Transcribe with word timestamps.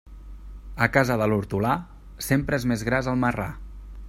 A 0.85 0.87
casa 0.95 1.17
de 1.23 1.27
l'hortolà, 1.31 1.75
sempre 2.31 2.63
és 2.63 2.69
més 2.73 2.89
gras 2.91 3.15
el 3.15 3.25
marrà. 3.27 3.51